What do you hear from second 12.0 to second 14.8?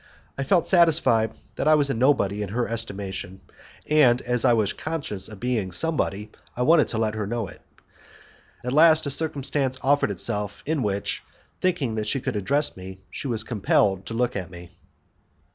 that she could address me, she was compelled to look at me.